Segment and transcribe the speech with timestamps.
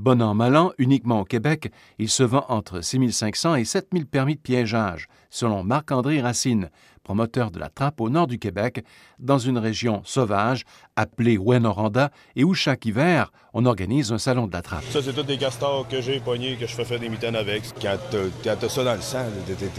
[0.00, 4.34] Bon an, mal an, uniquement au Québec, il se vend entre 6500 et 7000 permis
[4.34, 6.70] de piégeage, selon Marc-André Racine,
[7.04, 8.82] promoteur de la trappe au nord du Québec,
[9.18, 10.64] dans une région sauvage
[10.96, 14.84] appelée Wenoranda et où chaque hiver, on organise un salon de la trappe.
[14.88, 17.64] Ça, c'est tous des castors que j'ai pognés, que je fais faire des mitaines avec.
[17.78, 17.98] Quand
[18.42, 19.26] t'as ça dans le sang,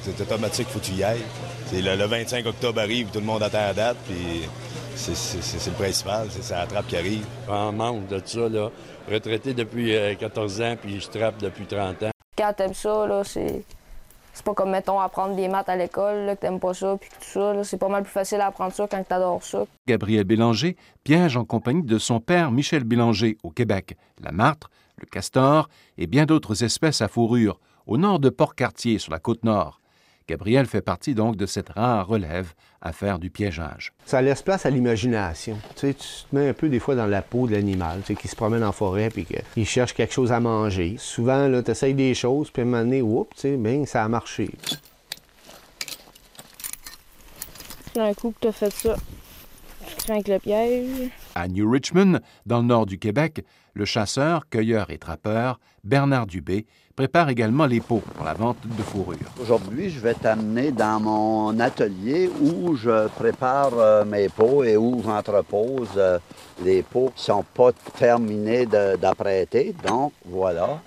[0.00, 1.24] c'est automatique, faut que tu y ailles.
[1.72, 3.96] Le, le 25 octobre arrive, tout le monde attend la date,
[4.96, 7.26] c'est le principal, c'est la trappe qui arrive.
[7.48, 8.70] En manque de ça, là,
[9.10, 12.10] retraité depuis 14 euh, ans, puis je trappe depuis 30 ans.
[12.36, 13.62] Quand t'aimes ça, là, c'est...
[14.36, 17.24] C'est pas comme, mettons, apprendre des maths à l'école, que t'aimes pas ça, puis tout
[17.24, 17.62] ça.
[17.62, 19.64] C'est pas mal plus facile à apprendre ça quand t'adores ça.
[19.86, 25.06] Gabriel Bélanger piège en compagnie de son père Michel Bélanger au Québec, la martre, le
[25.06, 25.68] castor
[25.98, 29.80] et bien d'autres espèces à fourrure, au nord de Port-Cartier, sur la côte nord.
[30.26, 33.92] Gabriel fait partie donc de cette rare relève à faire du piégeage.
[34.06, 35.58] Ça laisse place à l'imagination.
[35.74, 38.06] Tu, sais, tu te mets un peu des fois dans la peau de l'animal, tu
[38.06, 40.96] sais, qui se promène en forêt puis qu'il cherche quelque chose à manger.
[40.98, 44.08] Souvent, tu essayes des choses, puis à un moment donné, tu sais, ben, ça a
[44.08, 44.50] marché.
[47.96, 48.96] Un coup que tu as fait ça,
[49.86, 51.10] tu crains le piège.
[51.34, 53.44] À New Richmond, dans le nord du Québec,
[53.74, 56.66] le chasseur, cueilleur et trappeur Bernard Dubé
[56.96, 59.18] prépare également les pots pour la vente de fourrure.
[59.40, 65.02] Aujourd'hui, je vais t'amener dans mon atelier où je prépare euh, mes pots et où
[65.04, 66.18] j'entrepose euh,
[66.62, 69.74] les pots qui ne sont pas terminés d'apprêter.
[69.86, 70.80] Donc, voilà.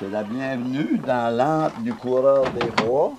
[0.00, 3.12] C'est la bienvenue dans l'antre du coureur des bois.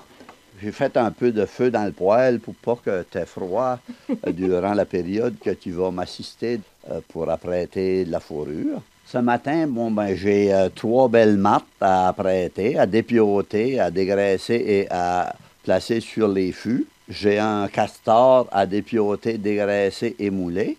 [0.61, 3.79] J'ai fait un peu de feu dans le poêle pour pas que tu aies froid
[4.09, 6.59] euh, durant la période que tu vas m'assister
[6.91, 8.81] euh, pour apprêter de la fourrure.
[9.07, 14.53] Ce matin, bon, ben, j'ai euh, trois belles mattes à apprêter, à dépioter, à dégraisser
[14.53, 16.85] et à placer sur les fûts.
[17.09, 20.77] J'ai un castor à dépioter, dégraisser et mouler.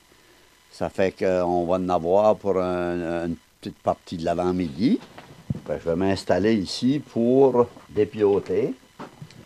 [0.70, 5.00] Ça fait qu'on va en avoir pour une petite partie de l'avant-midi.
[5.66, 8.74] Ben, je vais m'installer ici pour dépioter.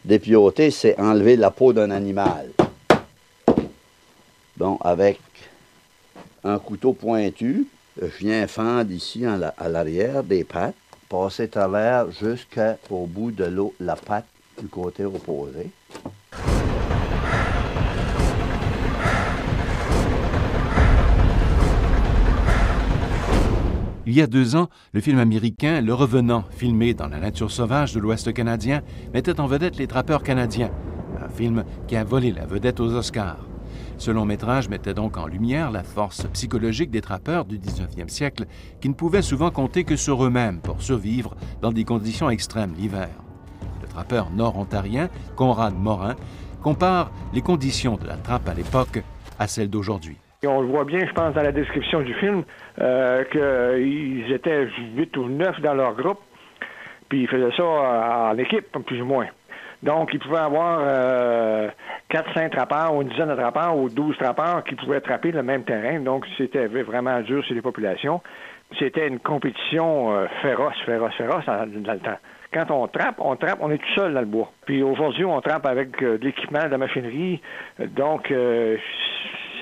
[0.06, 2.50] Dépioter, c'est enlever la peau d'un animal.
[4.56, 5.18] Donc, avec
[6.44, 7.66] un couteau pointu,
[8.00, 10.76] je viens fendre ici à l'arrière des pattes,
[11.08, 14.28] passer travers jusqu'au bout de l'eau, la patte
[14.60, 15.70] du côté opposé.
[24.16, 28.00] Y a deux ans, le film américain Le Revenant, filmé dans la nature sauvage de
[28.00, 28.80] l'Ouest canadien,
[29.12, 30.70] mettait en vedette les trappeurs canadiens,
[31.22, 33.46] un film qui a volé la vedette aux Oscars.
[33.98, 38.46] Ce long métrage mettait donc en lumière la force psychologique des trappeurs du 19e siècle
[38.80, 43.10] qui ne pouvaient souvent compter que sur eux-mêmes pour survivre dans des conditions extrêmes l'hiver.
[43.82, 46.16] Le trappeur nord-ontarien, Conrad Morin,
[46.62, 49.02] compare les conditions de la trappe à l'époque
[49.38, 50.16] à celles d'aujourd'hui.
[50.46, 52.44] On le voit bien, je pense, dans la description du film,
[52.80, 56.20] euh, qu'ils étaient huit ou neuf dans leur groupe,
[57.08, 59.26] puis ils faisaient ça en équipe, plus ou moins.
[59.82, 61.68] Donc, ils pouvaient avoir euh,
[62.08, 65.42] quatre, cinq trappeurs, ou une dizaine de trappeurs, ou douze trappeurs qui pouvaient trapper le
[65.42, 66.00] même terrain.
[66.00, 68.20] Donc, c'était vraiment dur sur les populations.
[68.78, 72.18] C'était une compétition euh, féroce, féroce, féroce dans, le temps.
[72.52, 74.50] Quand on trappe, on trappe, on est tout seul dans le bois.
[74.64, 77.40] Puis aujourd'hui, on trappe avec de l'équipement, de la machinerie.
[77.78, 78.32] Donc,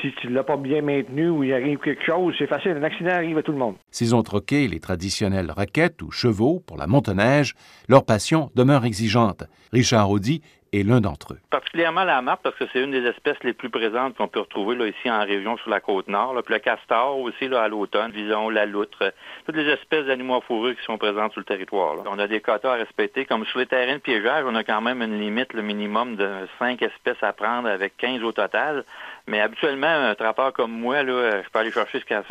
[0.05, 2.73] si tu l'as pas bien maintenu ou il arrive quelque chose, c'est facile.
[2.73, 3.77] Un accident arrive à tout le monde.
[3.91, 7.55] S'ils ont troqué les traditionnelles raquettes ou chevaux pour la motoneige,
[7.89, 9.45] leur passion demeure exigeante.
[9.73, 10.43] Richard Audi
[10.83, 11.39] l'un d'entre eux.
[11.51, 14.77] Particulièrement la marque, parce que c'est une des espèces les plus présentes qu'on peut retrouver
[14.77, 16.35] là, ici en région sur la côte nord.
[16.45, 19.13] Puis le castor aussi là, à l'automne, disons la loutre,
[19.47, 21.97] toutes les espèces d'animaux à fourrure qui sont présentes sur le territoire.
[22.07, 23.25] On a des quotas à respecter.
[23.25, 26.29] Comme sur les terrains de piégeage, on a quand même une limite, le minimum de
[26.59, 28.85] 5 espèces à prendre avec 15 au total.
[29.27, 32.23] Mais habituellement, un trappeur comme moi, là, je peux aller chercher jusqu'à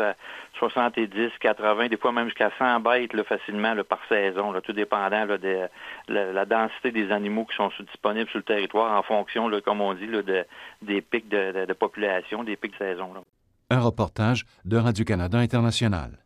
[0.59, 5.69] 70, 80, des fois même jusqu'à 100 bêtes facilement par saison, tout dépendant de
[6.07, 10.07] la, densité des animaux qui sont disponibles sur le territoire en fonction, comme on dit,
[10.07, 10.45] de,
[10.81, 13.13] des pics de, population, des pics de saison.
[13.69, 16.17] Un reportage de Radio-Canada International.